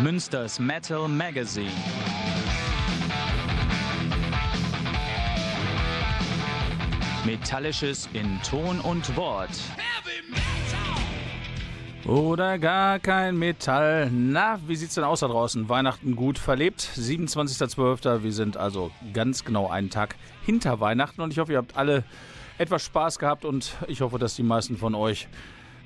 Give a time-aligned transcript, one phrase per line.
[0.00, 1.70] Münsters Metal Magazine.
[7.26, 9.50] Metallisches in Ton und Wort.
[12.06, 14.10] Oder gar kein Metall.
[14.10, 15.68] Na, wie sieht's denn aus da draußen?
[15.68, 16.80] Weihnachten gut verlebt.
[16.96, 18.22] 27.12.
[18.22, 22.02] Wir sind also ganz genau einen Tag hinter Weihnachten und ich hoffe, ihr habt alle
[22.56, 25.28] etwas Spaß gehabt und ich hoffe, dass die meisten von euch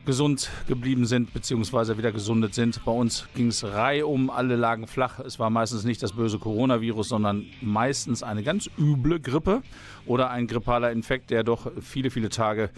[0.06, 1.98] gesund geblieben sind bzw.
[1.98, 2.82] wieder gesundet sind.
[2.84, 5.18] Bei uns ging es reihum, alle lagen flach.
[5.18, 9.62] Es war meistens nicht das böse Coronavirus, sondern meistens eine ganz üble Grippe
[10.06, 12.70] oder ein grippaler Infekt, der doch viele, viele Tage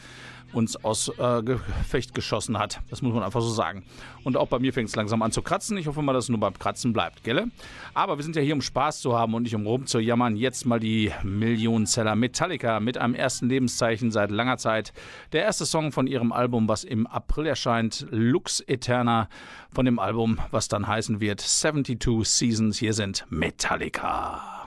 [0.53, 2.81] uns aus äh, Gefecht geschossen hat.
[2.91, 3.85] Das muss man einfach so sagen.
[4.25, 5.77] Und auch bei mir fängt es langsam an zu kratzen.
[5.77, 7.47] Ich hoffe mal, dass es nur beim Kratzen bleibt, gell?
[7.95, 10.37] Aber wir sind ja hier, um Spaß zu haben und nicht um rumzujammern.
[10.37, 14.93] Jetzt mal die Millionenseller Metallica mit einem ersten Lebenszeichen seit langer Zeit.
[15.33, 19.29] Der erste Song von ihrem Album, was im April erscheint, Lux Eterna,
[19.71, 22.79] von dem Album, was dann heißen wird 72 Seasons.
[22.79, 24.58] Hier sind Metallica.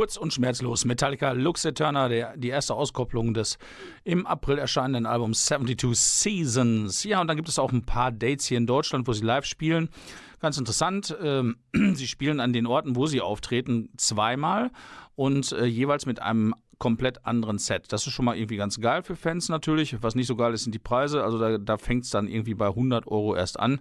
[0.00, 0.86] Kurz und schmerzlos.
[0.86, 3.58] Metallica Lux Eterna, der, die erste Auskopplung des
[4.02, 7.04] im April erscheinenden Albums 72 Seasons.
[7.04, 9.44] Ja, und dann gibt es auch ein paar Dates hier in Deutschland, wo sie live
[9.44, 9.90] spielen.
[10.40, 11.14] Ganz interessant.
[11.22, 11.56] Ähm,
[11.92, 14.70] sie spielen an den Orten, wo sie auftreten, zweimal
[15.16, 17.92] und äh, jeweils mit einem komplett anderen Set.
[17.92, 20.02] Das ist schon mal irgendwie ganz geil für Fans natürlich.
[20.02, 21.22] Was nicht so geil ist, sind die Preise.
[21.22, 23.80] Also da, da fängt es dann irgendwie bei 100 Euro erst an.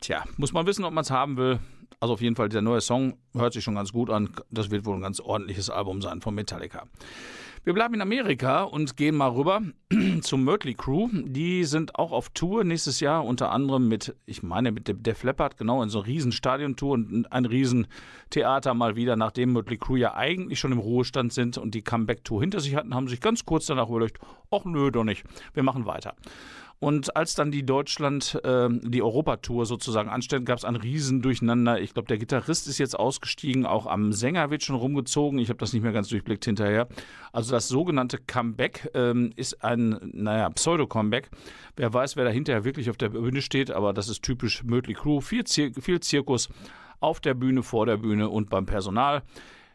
[0.00, 1.58] Tja, muss man wissen, ob man es haben will.
[2.00, 4.30] Also auf jeden Fall, der neue Song hört sich schon ganz gut an.
[4.50, 6.84] Das wird wohl ein ganz ordentliches Album sein von Metallica.
[7.66, 9.60] Wir bleiben in Amerika und gehen mal rüber
[10.20, 11.08] zum Mötley Crew.
[11.12, 15.24] Die sind auch auf Tour nächstes Jahr, unter anderem mit, ich meine, mit dem Def
[15.24, 17.88] Leppard, genau, in so einer riesen Stadiontour und ein riesen
[18.30, 22.40] Theater mal wieder, nachdem Mötley Crew ja eigentlich schon im Ruhestand sind und die Comeback-Tour
[22.40, 24.20] hinter sich hatten, haben sich ganz kurz danach überlegt,
[24.52, 26.14] ach nö, doch nicht, wir machen weiter.
[26.78, 31.80] Und als dann die Deutschland, äh, die Europatour sozusagen anstellt, gab es ein Riesendurcheinander.
[31.80, 35.38] Ich glaube, der Gitarrist ist jetzt ausgestiegen, auch am Sänger wird schon rumgezogen.
[35.38, 36.86] Ich habe das nicht mehr ganz durchblickt hinterher.
[37.32, 41.30] Also das sogenannte Comeback ähm, ist ein, naja, Pseudo-Comeback.
[41.76, 44.94] Wer weiß, wer da hinterher wirklich auf der Bühne steht, aber das ist typisch Mötley
[44.94, 45.20] Crew.
[45.20, 46.50] Viel, Zir viel Zirkus
[47.00, 49.22] auf der Bühne, vor der Bühne und beim Personal.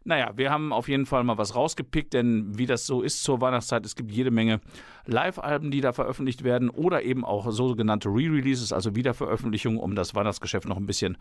[0.04, 3.40] Naja, wir haben auf jeden Fall mal was rausgepickt, denn wie das so ist zur
[3.40, 4.60] Weihnachtszeit, es gibt jede Menge
[5.06, 10.68] Live-Alben, die da veröffentlicht werden oder eben auch sogenannte Re-Releases, also Wiederveröffentlichungen, um das Weihnachtsgeschäft
[10.68, 11.18] noch ein bisschen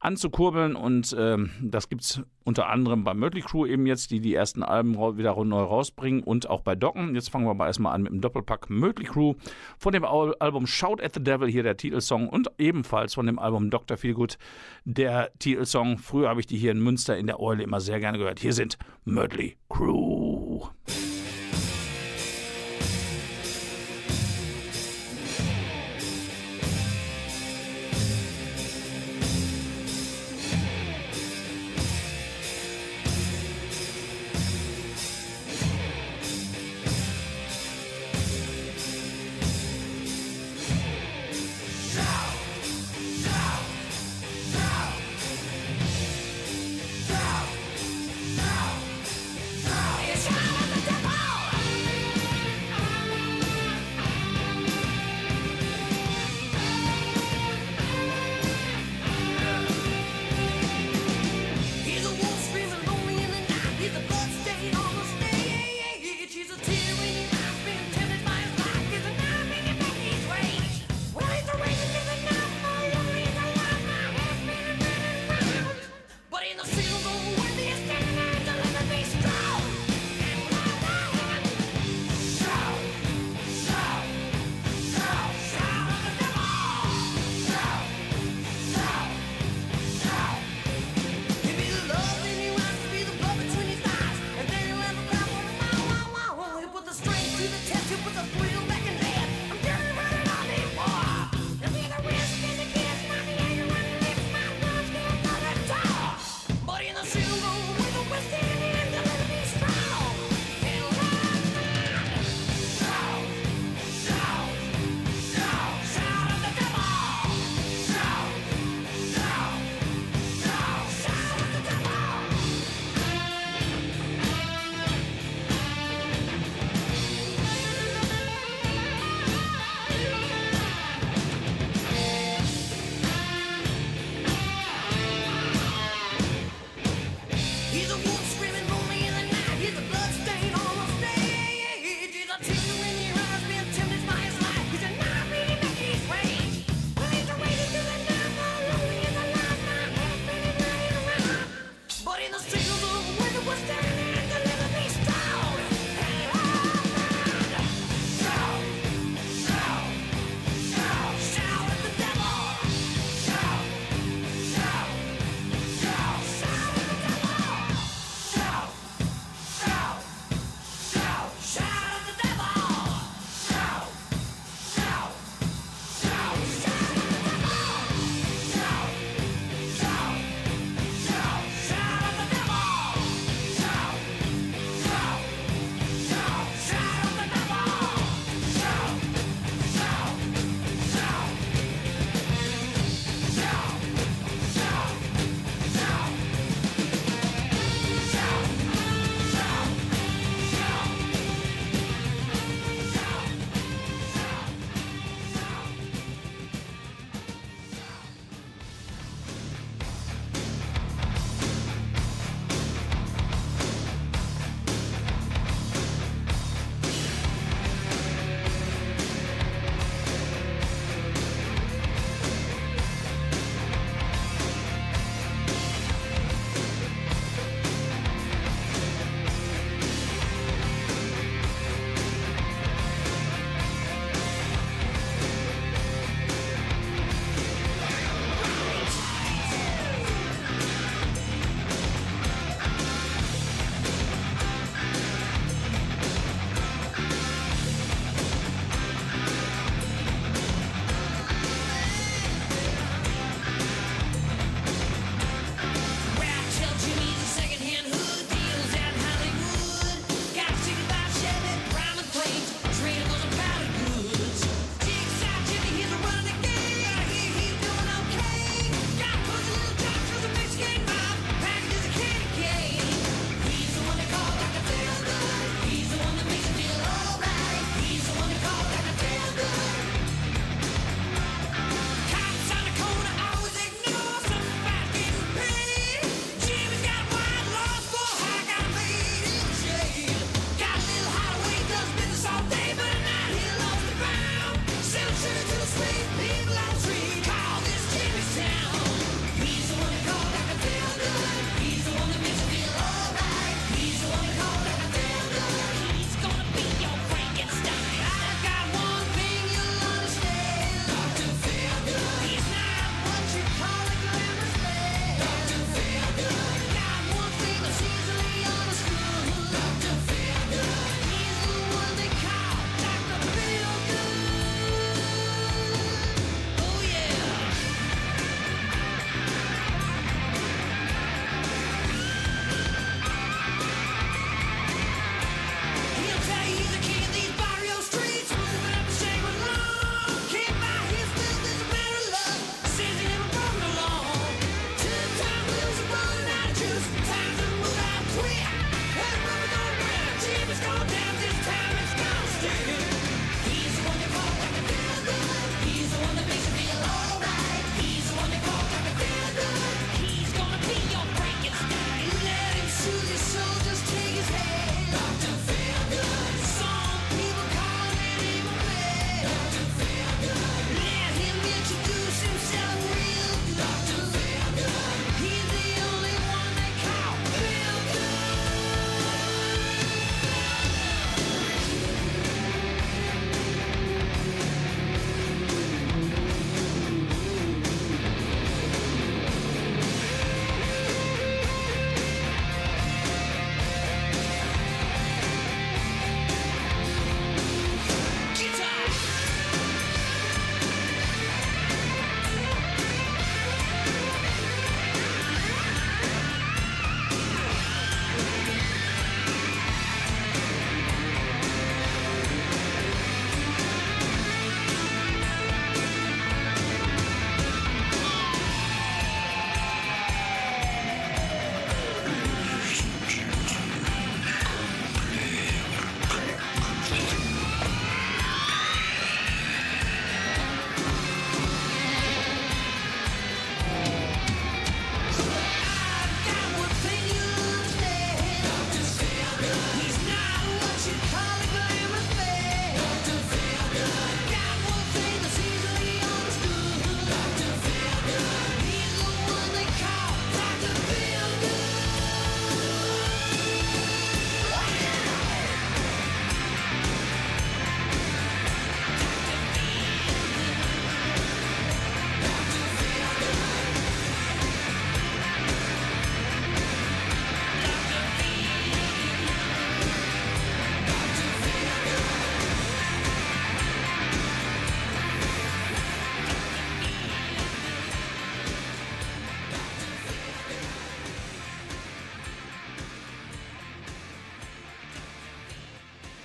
[0.00, 0.76] anzukurbeln.
[0.76, 4.62] Und ähm, das gibt es unter anderem bei Mötley Crew eben jetzt, die die ersten
[4.62, 7.14] Alben wieder neu rausbringen und auch bei Docken.
[7.14, 9.34] Jetzt fangen wir mal erstmal an mit dem Doppelpack Mötley Crew
[9.78, 13.70] von dem Album Shout at the Devil, hier der Titelsong und ebenfalls von dem Album
[13.70, 13.96] Dr.
[13.96, 14.38] Feelgood,
[14.84, 15.98] der Titelsong.
[15.98, 18.38] Früher habe ich die hier in Münster in der Eule immer sehr gerne gehört.
[18.40, 20.68] Hier sind Mötley Crew.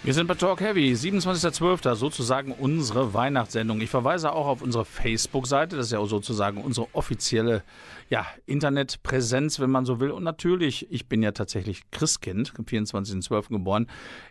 [0.05, 3.81] Wir sind bei Talk Heavy, 27.12., sozusagen unsere Weihnachtssendung.
[3.81, 7.63] Ich verweise auch auf unsere Facebook-Seite, das ist ja sozusagen unsere offizielle
[8.11, 10.11] ja, Internetpräsenz, wenn man so will.
[10.11, 13.49] Und natürlich, ich bin ja tatsächlich Christkind, am 24.12.
[13.49, 13.87] geboren,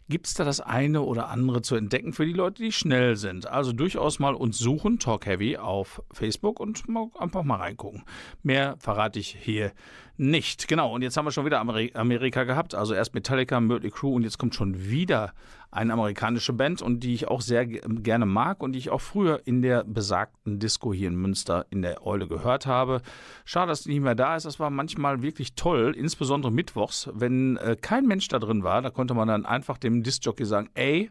[0.09, 3.49] gibt es da das eine oder andere zu entdecken für die Leute, die schnell sind.
[3.49, 8.05] Also durchaus mal uns suchen, Talk Heavy, auf Facebook und mal, einfach mal reingucken.
[8.45, 9.73] Mehr verrate ich hier
[10.17, 10.69] nicht.
[10.69, 12.75] Genau, und jetzt haben wir schon wieder Amerika gehabt.
[12.75, 15.33] Also erst Metallica, Mötley Crew und jetzt kommt schon wieder
[15.75, 19.41] eine amerikanische Band und die ich auch sehr gerne mag und die ich auch früher
[19.45, 23.03] in der besagten Disco hier in Münster in der Eule gehört habe.
[23.45, 24.47] Schade, dass die nicht mehr da ist.
[24.47, 28.83] Das war manchmal wirklich toll, insbesondere mittwochs, wenn äh, kein Mensch da drin war.
[28.83, 31.11] Da konnte man dann einfach dem Discjockey sagen, ey,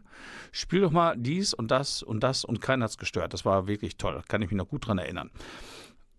[0.50, 3.34] spiel doch mal dies und das und das und keiner hat es gestört.
[3.34, 4.22] Das war wirklich toll.
[4.28, 5.30] Kann ich mich noch gut dran erinnern.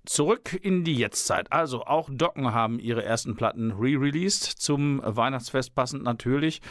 [0.06, 1.52] Zurück in die Jetztzeit.
[1.52, 6.62] Also auch Docken haben ihre ersten Platten re-released, zum Weihnachtsfest passend natürlich.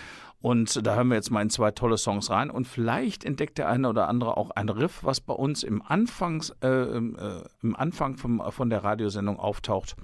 [0.40, 2.50] Und da hören wir jetzt mal in zwei tolle Songs rein.
[2.50, 6.50] Und vielleicht entdeckt der eine oder andere auch ein Riff, was bei uns im, Anfangs,
[6.62, 9.96] äh, äh, im Anfang vom, von der Radiosendung auftaucht,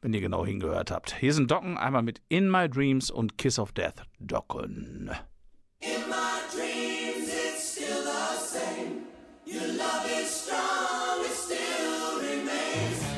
[0.00, 1.16] wenn ihr genau hingehört habt.
[1.16, 4.04] Hier sind Docken einmal mit In My Dreams und Kiss of Death.
[4.20, 5.10] Docken.
[5.80, 6.16] In my
[6.54, 6.69] dreams
[12.82, 13.09] is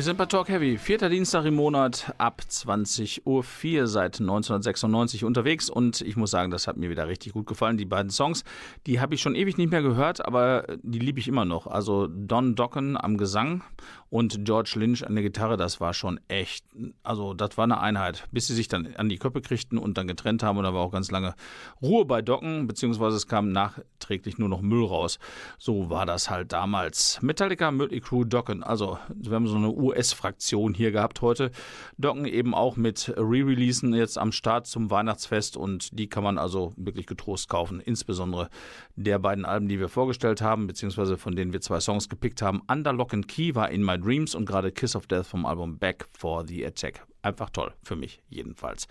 [0.00, 5.68] Wir sind bei Talk Heavy, vierter Dienstag im Monat ab 20.04 Uhr seit 1996 unterwegs
[5.68, 7.76] und ich muss sagen, das hat mir wieder richtig gut gefallen.
[7.76, 8.42] Die beiden Songs,
[8.86, 11.66] die habe ich schon ewig nicht mehr gehört, aber die liebe ich immer noch.
[11.66, 13.62] Also Don Docken am Gesang
[14.08, 16.64] und George Lynch an der Gitarre, das war schon echt,
[17.02, 20.08] also das war eine Einheit, bis sie sich dann an die Köppe kriegten und dann
[20.08, 21.34] getrennt haben und da war auch ganz lange
[21.82, 25.18] Ruhe bei Docken, beziehungsweise es kam nachträglich nur noch Müll raus.
[25.58, 27.20] So war das halt damals.
[27.20, 31.50] Metallica, Mötley Crew, Docken, also wir haben so eine US-Fraktion hier gehabt heute.
[31.98, 36.72] Docken eben auch mit Re-Releasen jetzt am Start zum Weihnachtsfest und die kann man also
[36.76, 37.80] wirklich getrost kaufen.
[37.80, 38.48] Insbesondere
[38.96, 42.62] der beiden Alben, die wir vorgestellt haben, beziehungsweise von denen wir zwei Songs gepickt haben.
[42.70, 45.78] Under Lock and Key war In My Dreams und gerade Kiss of Death vom Album
[45.78, 47.06] Back for the Attack.
[47.22, 48.88] Einfach toll, für mich jedenfalls.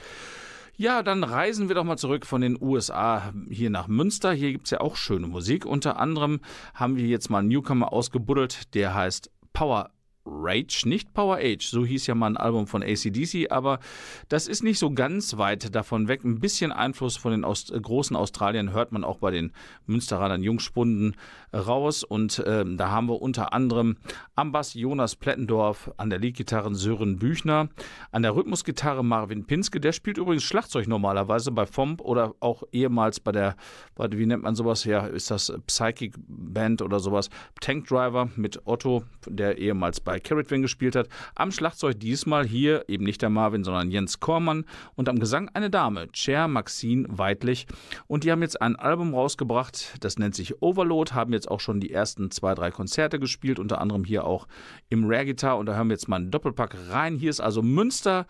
[0.81, 4.31] Ja, dann reisen wir doch mal zurück von den USA hier nach Münster.
[4.31, 5.65] Hier gibt es ja auch schöne Musik.
[5.65, 6.39] Unter anderem
[6.73, 9.89] haben wir jetzt mal einen Newcomer ausgebuddelt, der heißt Power
[10.25, 13.79] Rage, nicht Power Age, so hieß ja mal ein Album von ACDC, aber
[14.27, 16.23] das ist nicht so ganz weit davon weg.
[16.23, 19.51] Ein bisschen Einfluss von den Aust großen Australiern hört man auch bei den
[19.85, 21.15] Münsteranern Jungspunden
[21.53, 23.97] raus und äh, da haben wir unter anderem
[24.35, 27.69] am Bass Jonas Plettendorf, an der Leadgitarre Sören Büchner,
[28.11, 33.19] an der Rhythmusgitarre Marvin Pinske, der spielt übrigens Schlagzeug normalerweise bei FOMP oder auch ehemals
[33.19, 33.55] bei der,
[33.97, 37.29] wie nennt man sowas, ja, ist das Psychic Band oder sowas,
[37.61, 41.09] Tank Driver mit Otto, der ehemals bei Carrotwin gespielt hat.
[41.35, 45.69] Am Schlagzeug diesmal hier eben nicht der Marvin, sondern Jens Kormann und am Gesang eine
[45.69, 47.67] Dame, Cher Maxine Weidlich.
[48.07, 51.79] Und die haben jetzt ein Album rausgebracht, das nennt sich Overload, haben jetzt auch schon
[51.79, 54.47] die ersten zwei, drei Konzerte gespielt, unter anderem hier auch
[54.89, 55.57] im Rare Guitar.
[55.57, 57.15] Und da hören wir jetzt mal einen Doppelpack rein.
[57.15, 58.25] Hier ist also Münster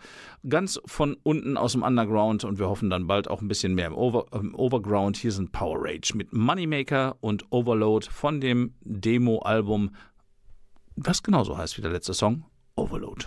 [0.48, 3.86] ganz von unten aus dem Underground und wir hoffen dann bald auch ein bisschen mehr
[3.86, 5.16] im, Over, im Overground.
[5.16, 9.90] Hier sind Power Rage mit Moneymaker und Overload von dem Demo-Album
[11.02, 12.44] was genauso heißt wie der letzte Song,
[12.76, 13.26] Overload.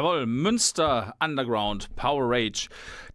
[0.00, 2.70] Jawohl, Münster Underground Power Rage.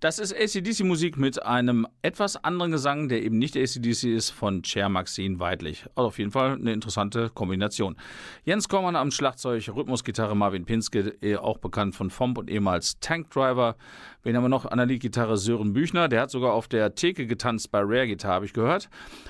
[0.05, 4.87] Das ist ACDC-Musik mit einem etwas anderen Gesang, der eben nicht ACDC ist, von Chair
[4.87, 5.87] Maxine Weidlich.
[5.95, 7.97] Also auf jeden Fall eine interessante Kombination.
[8.43, 13.77] Jens Kormann am Schlagzeug, Rhythmusgitarre Marvin Pinske, eh auch bekannt von FOMP und ehemals Tankdriver.
[14.21, 14.65] Wen haben wir noch?
[14.65, 18.45] An der Sören Büchner, der hat sogar auf der Theke getanzt bei Rare Guitar, habe
[18.45, 18.89] ich gehört.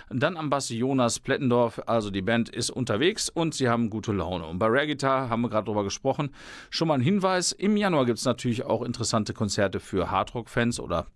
[0.09, 4.45] Dann am Bass Jonas Plettendorf, also die Band ist unterwegs und sie haben gute Laune.
[4.45, 6.31] Und bei Rare Guitar haben wir gerade drüber gesprochen.
[6.69, 11.07] Schon mal ein Hinweis, im Januar gibt es natürlich auch interessante Konzerte für Hardrock-Fans oder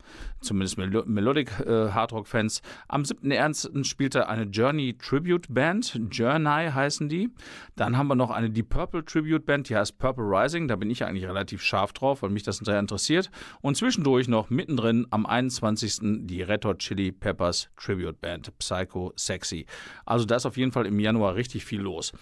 [0.41, 2.61] zumindest Mel Melodic äh, Hardrock-Fans.
[2.87, 3.83] Am 7.1.
[3.83, 7.29] spielt er eine Journey Tribute Band, Journey heißen die.
[7.75, 10.67] Dann haben wir noch eine Deep Purple Tribute Band, die heißt Purple Rising.
[10.67, 13.29] Da bin ich eigentlich relativ scharf drauf, weil mich das sehr interessiert.
[13.61, 16.27] Und zwischendurch noch mittendrin am 21.
[16.27, 19.65] die Red Hot Chili Peppers Tribute Band, Psycho Sexy.
[20.05, 22.13] Also da ist auf jeden Fall im Januar richtig viel los.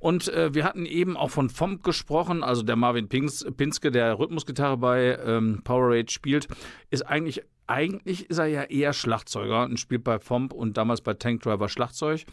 [0.00, 4.18] Und äh, wir hatten eben auch von FOMP gesprochen, also der Marvin Pins, Pinske, der
[4.18, 6.48] Rhythmusgitarre bei ähm, Power Rage spielt,
[6.90, 11.14] ist eigentlich eigentlich ist er ja eher Schlagzeuger und spielt bei FOMP und damals bei
[11.14, 12.24] Tank Driver Schlagzeug.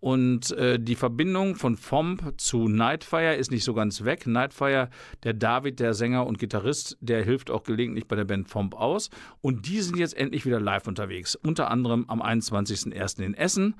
[0.00, 4.26] Und äh, die Verbindung von FOMP zu Nightfire ist nicht so ganz weg.
[4.26, 4.90] Nightfire,
[5.22, 9.08] der David, der Sänger und Gitarrist, der hilft auch gelegentlich bei der Band FOMP aus.
[9.40, 11.36] Und die sind jetzt endlich wieder live unterwegs.
[11.36, 13.22] Unter anderem am 21.01.
[13.22, 13.76] in Essen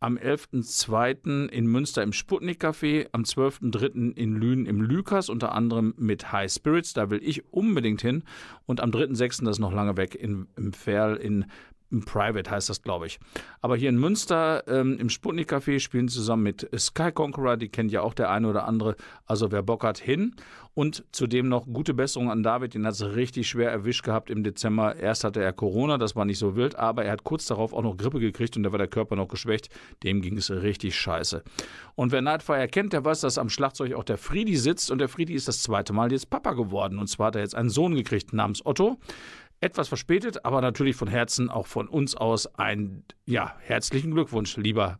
[0.00, 1.48] am 11.02.
[1.48, 4.14] in Münster im Sputnik Café, am 12.03.
[4.16, 8.22] in Lünen im Lükas, unter anderem mit High Spirits, da will ich unbedingt hin.
[8.66, 11.46] Und am 3.06., das ist noch lange weg, in, im Ferl in
[11.90, 13.20] Private heißt das, glaube ich.
[13.60, 17.68] Aber hier in Münster ähm, im Sputnik Café spielen sie zusammen mit Sky Conqueror, die
[17.68, 18.96] kennt ja auch der eine oder andere.
[19.26, 20.34] Also wer Bock hat, hin.
[20.74, 24.42] Und zudem noch gute Besserung an David, den hat es richtig schwer erwischt gehabt im
[24.42, 24.96] Dezember.
[24.96, 27.82] Erst hatte er Corona, das war nicht so wild, aber er hat kurz darauf auch
[27.82, 29.68] noch Grippe gekriegt und da war der Körper noch geschwächt.
[30.02, 31.44] Dem ging es richtig scheiße.
[31.94, 35.08] Und wer Nightfire kennt, der weiß, dass am Schlagzeug auch der Friedi sitzt und der
[35.08, 36.98] Friedi ist das zweite Mal jetzt Papa geworden.
[36.98, 38.98] Und zwar hat er jetzt einen Sohn gekriegt namens Otto.
[39.64, 44.98] Etwas verspätet, aber natürlich von Herzen auch von uns aus ein ja, herzlichen Glückwunsch, lieber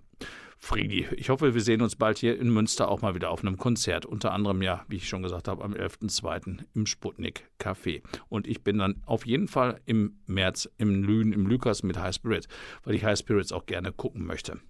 [0.58, 1.06] Friedi.
[1.18, 4.06] Ich hoffe, wir sehen uns bald hier in Münster auch mal wieder auf einem Konzert.
[4.06, 6.60] Unter anderem ja, wie ich schon gesagt habe, am 11.02.
[6.74, 8.00] im Sputnik Café.
[8.30, 12.14] Und ich bin dann auf jeden Fall im März im Lünen, im Lukas mit High
[12.14, 12.48] Spirit,
[12.84, 14.60] weil ich High Spirits auch gerne gucken möchte.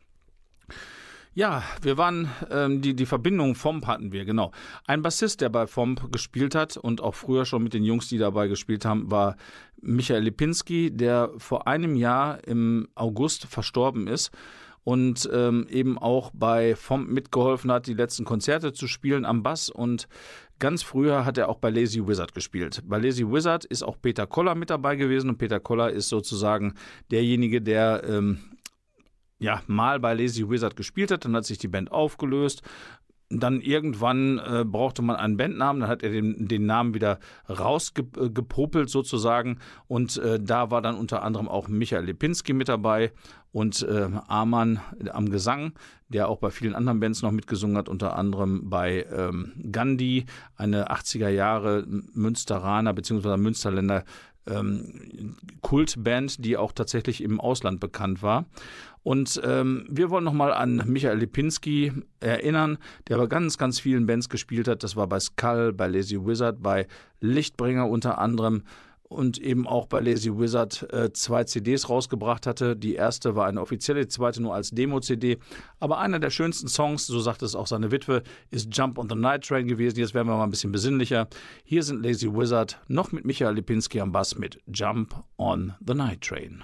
[1.37, 4.53] Ja, wir waren, ähm, die, die Verbindung FOMP hatten wir, genau.
[4.87, 8.18] Ein Bassist, der bei FOMP gespielt hat und auch früher schon mit den Jungs, die
[8.18, 9.37] dabei gespielt haben, war
[9.80, 14.30] Michael Lipinski, der vor einem Jahr im August verstorben ist
[14.85, 19.70] und ähm, eben auch bei FOMP mitgeholfen hat, die letzten Konzerte zu spielen am Bass
[19.70, 20.07] und
[20.61, 22.82] Ganz früher hat er auch bei Lazy Wizard gespielt.
[22.87, 26.74] Bei Lazy Wizard ist auch Peter Koller mit dabei gewesen und Peter Koller ist sozusagen
[27.11, 28.39] derjenige, der ähm,
[29.45, 32.62] ja, mal bei Lazy Wizard gespielt hat, dann hat sich die Band aufgelöst.
[33.30, 37.18] Dann irgendwann äh, brauchte man einen Bandnamen, dann hat er den, den Namen wieder
[37.49, 39.59] rausgepopelt sozusagen.
[39.86, 43.12] Und äh, da war dann unter anderem auch Michael Lipinski mit dabei
[43.51, 44.80] und äh, Arman
[45.11, 45.72] am Gesang,
[46.09, 50.26] der auch bei vielen anderen Bands noch mitgesungen hat, unter anderem bei ähm, Gandhi,
[50.57, 53.36] eine 80er Jahre Münsteraner bzw.
[53.36, 54.05] Münsterländer
[54.47, 58.47] ähm, Kultband, die auch tatsächlich im Ausland bekannt war.
[59.03, 62.78] Und ähm, wir wollen nochmal an Michael Lipinski erinnern,
[63.09, 64.82] der bei ganz, ganz vielen Bands gespielt hat.
[64.82, 66.86] Das war bei Skull, bei Lazy Wizard, bei
[67.20, 68.62] Lichtbringer unter anderem
[69.09, 72.76] und eben auch bei Lazy Wizard äh, zwei CDs rausgebracht hatte.
[72.76, 75.38] Die erste war eine offizielle, die zweite nur als Demo-CD.
[75.78, 79.14] Aber einer der schönsten Songs, so sagt es auch seine Witwe, ist Jump on the
[79.14, 79.98] Night Train gewesen.
[79.98, 81.28] Jetzt werden wir mal ein bisschen besinnlicher.
[81.64, 86.22] Hier sind Lazy Wizard noch mit Michael Lipinski am Bass mit Jump on the Night
[86.22, 86.62] Train.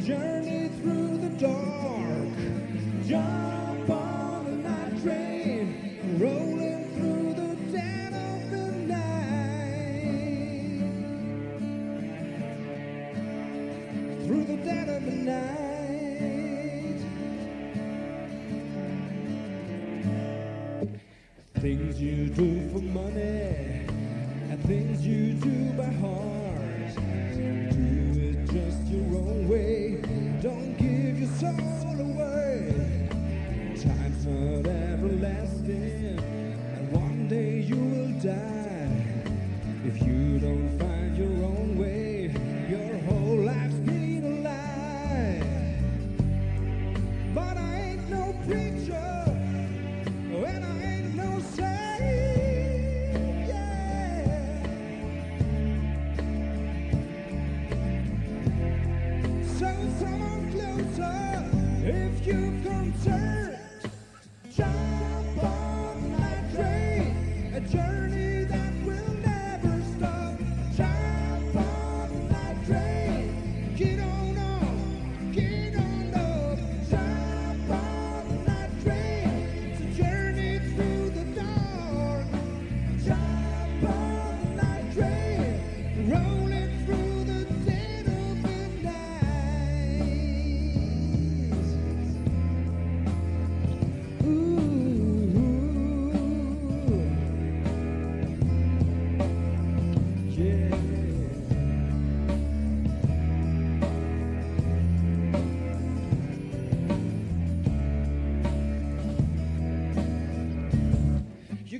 [0.00, 0.67] journey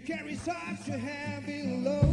[0.09, 2.08] Carry up to heavy load.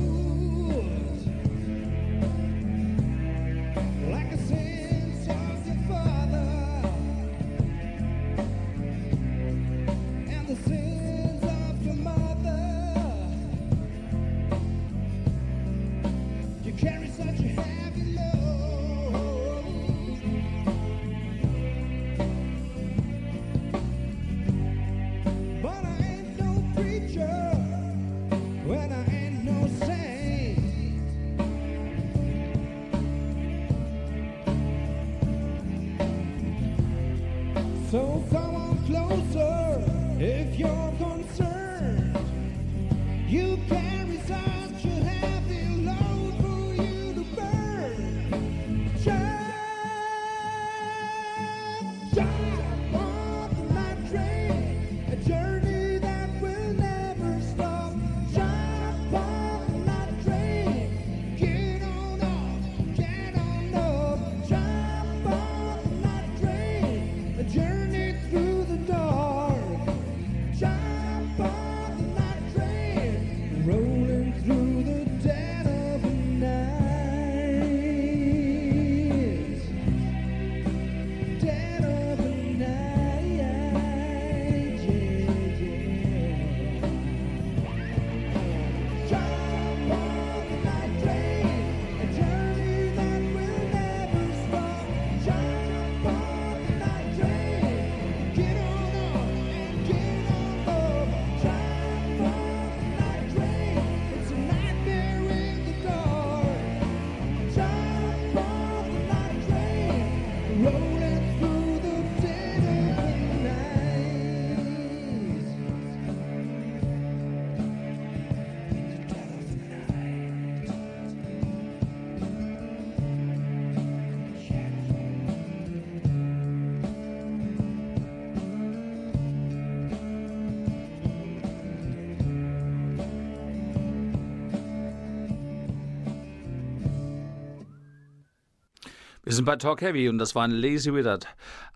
[139.36, 141.28] Wir sind bei Talk Heavy und das war ein Lazy Wizard.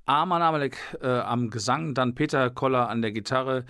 [0.05, 3.65] Arman Amalek äh, am Gesang, dann Peter Koller an der Gitarre,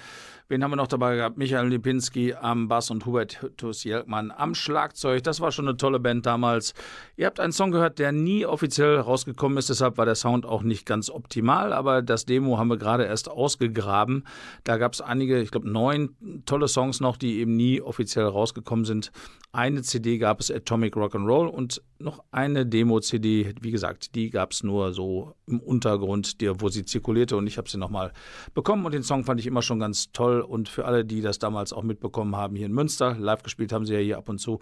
[0.52, 1.38] Wen haben wir noch dabei gehabt?
[1.38, 5.22] Michael Lipinski am Bass und Hubert Tussielkmann am Schlagzeug.
[5.22, 6.74] Das war schon eine tolle Band damals.
[7.18, 10.64] Ihr habt einen Song gehört, der nie offiziell rausgekommen ist, deshalb war der Sound auch
[10.64, 14.26] nicht ganz optimal, aber das Demo haben wir gerade erst ausgegraben.
[14.64, 16.16] Da gab es einige, ich glaube neun
[16.48, 19.12] tolle Songs noch, die eben nie offiziell rausgekommen sind.
[19.52, 24.30] Eine CD gab es, Atomic Rock and Roll, und noch eine Demo-CD, wie gesagt, die
[24.30, 28.14] gab es nur so im Untergrund, wo sie zirkulierte und ich habe sie nochmal
[28.54, 31.40] bekommen und den Song fand ich immer schon ganz toll und für alle, die das
[31.40, 34.40] damals auch mitbekommen haben hier in Münster, live gespielt haben sie ja hier ab und
[34.40, 34.60] zu,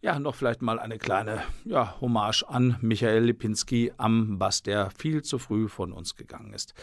[0.00, 5.22] ja, noch vielleicht mal eine kleine ja, Hommage an Michael Lipinski am Bass, der viel
[5.22, 6.74] zu früh von uns gegangen ist.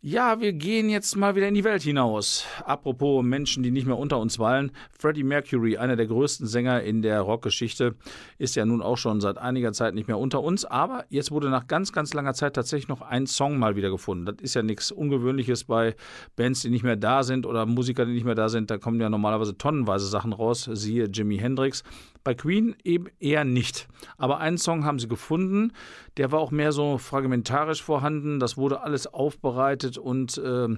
[0.00, 2.44] Ja, wir gehen jetzt mal wieder in die Welt hinaus.
[2.64, 4.70] Apropos Menschen, die nicht mehr unter uns weilen.
[4.96, 7.96] Freddie Mercury, einer der größten Sänger in der Rockgeschichte,
[8.38, 10.64] ist ja nun auch schon seit einiger Zeit nicht mehr unter uns.
[10.64, 14.24] Aber jetzt wurde nach ganz, ganz langer Zeit tatsächlich noch ein Song mal wieder gefunden.
[14.24, 15.96] Das ist ja nichts Ungewöhnliches bei
[16.36, 18.70] Bands, die nicht mehr da sind oder Musiker, die nicht mehr da sind.
[18.70, 20.70] Da kommen ja normalerweise tonnenweise Sachen raus.
[20.74, 21.82] Siehe Jimi Hendrix.
[22.22, 23.88] Bei Queen eben eher nicht.
[24.16, 25.72] Aber einen Song haben sie gefunden,
[26.18, 28.38] der war auch mehr so fragmentarisch vorhanden.
[28.38, 30.76] Das wurde alles aufbereitet und äh,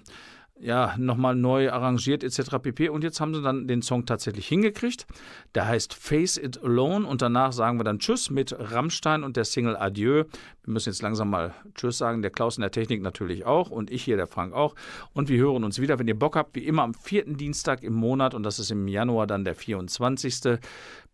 [0.61, 2.58] ja, nochmal neu arrangiert etc.
[2.62, 2.90] pp.
[2.90, 5.06] Und jetzt haben sie dann den Song tatsächlich hingekriegt.
[5.54, 9.44] Der heißt Face It Alone und danach sagen wir dann Tschüss mit Rammstein und der
[9.44, 10.24] Single Adieu.
[10.64, 12.20] Wir müssen jetzt langsam mal Tschüss sagen.
[12.22, 14.74] Der Klaus in der Technik natürlich auch und ich hier, der Frank auch.
[15.14, 17.94] Und wir hören uns wieder, wenn ihr Bock habt, wie immer am vierten Dienstag im
[17.94, 20.34] Monat und das ist im Januar dann der 24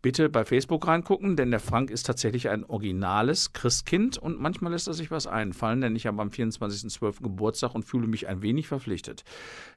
[0.06, 4.86] bitte bei Facebook reingucken, denn der Frank ist tatsächlich ein originales Christkind und manchmal lässt
[4.86, 7.24] er sich was einfallen, denn ich habe am 24.12.
[7.24, 9.24] Geburtstag und fühle mich ein wenig verpflichtet.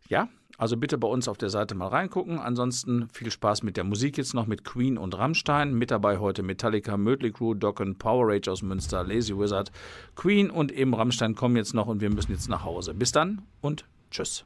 [0.07, 2.37] Ja, also bitte bei uns auf der Seite mal reingucken.
[2.37, 5.73] Ansonsten viel Spaß mit der Musik jetzt noch mit Queen und Rammstein.
[5.73, 9.71] Mit dabei heute Metallica, Mötley Crüe, Dokken, Power Rage aus Münster, Lazy Wizard,
[10.15, 12.93] Queen und eben Rammstein kommen jetzt noch und wir müssen jetzt nach Hause.
[12.93, 14.45] Bis dann und tschüss.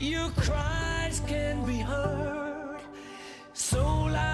[0.00, 2.80] your cries can be heard.
[3.54, 4.25] So loud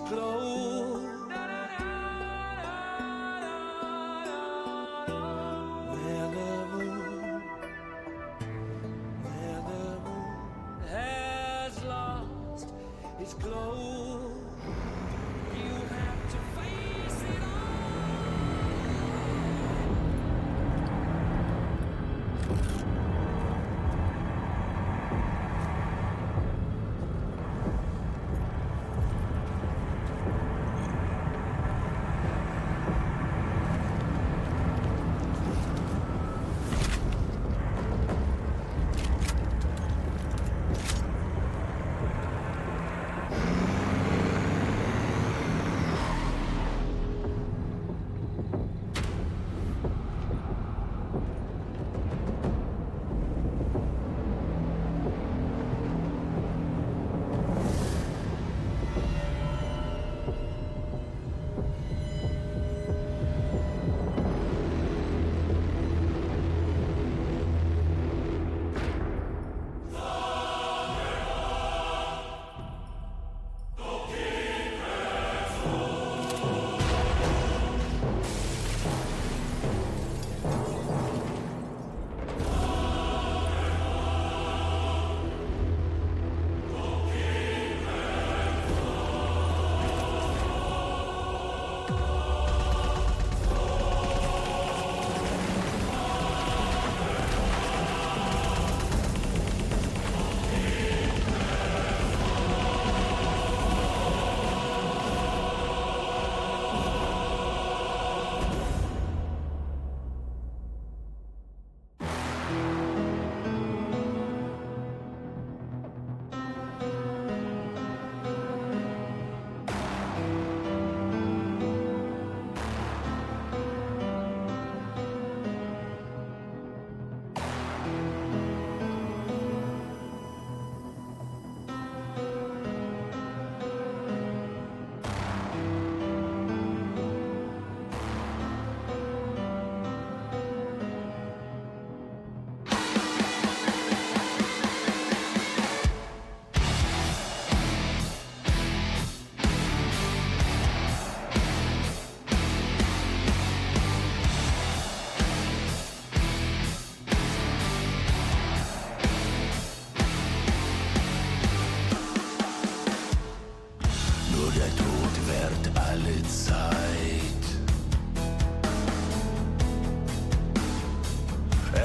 [0.00, 0.33] is.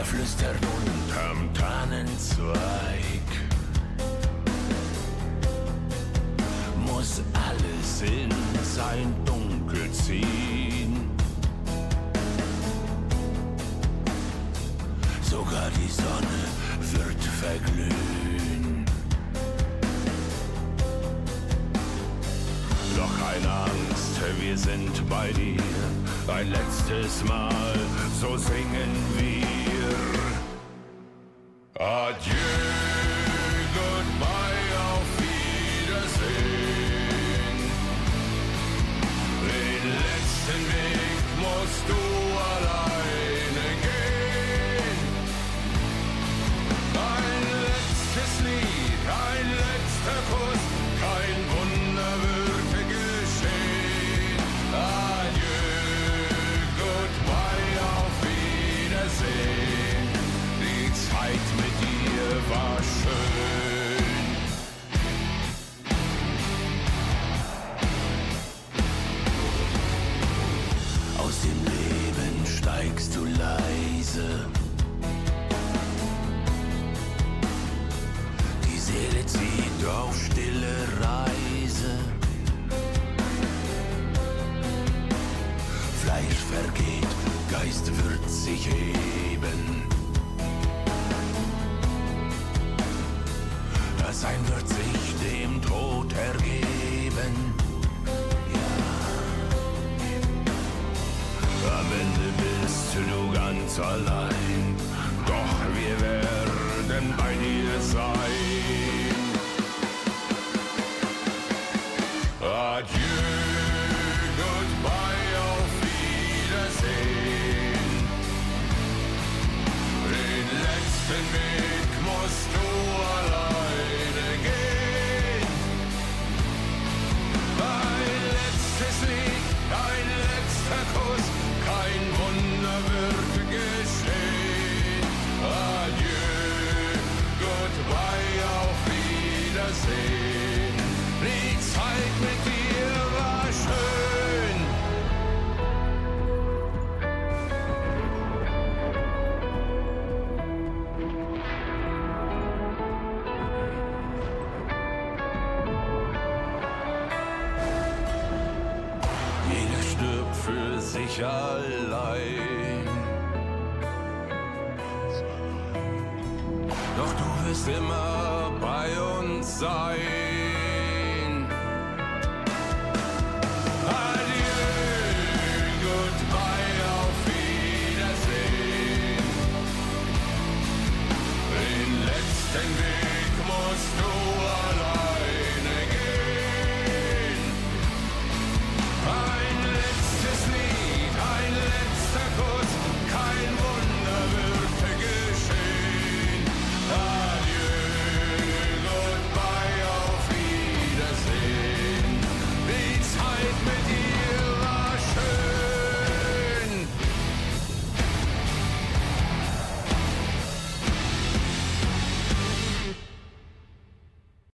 [0.10, 3.28] flüstern unterm Tannenzweig.
[6.86, 8.32] Muss alles in
[8.64, 11.12] sein Dunkel ziehen.
[15.22, 16.42] Sogar die Sonne
[16.94, 18.86] wird verglühen.
[22.98, 25.62] Doch keine Angst, wir sind bei dir.
[26.28, 27.76] Ein letztes Mal,
[28.20, 29.29] so singen wir.